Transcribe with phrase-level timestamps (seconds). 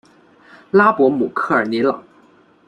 [0.71, 2.03] 拉博姆科尔尼朗。